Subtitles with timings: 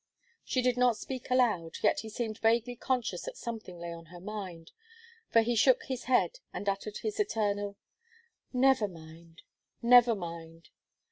[0.43, 4.19] She did not speak aloud, yet he seemed vaguely conscious that something lay on her
[4.19, 4.71] mind;
[5.29, 7.77] for he shook his head, and uttered his eternal
[8.51, 9.43] "Never mind
[9.83, 10.69] never mind!"